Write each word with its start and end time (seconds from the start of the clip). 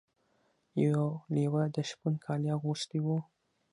یو 0.85 1.03
لیوه 1.33 1.63
د 1.75 1.77
شپون 1.89 2.13
کالي 2.25 2.49
اغوستي 2.57 2.99
وو. 3.05 3.17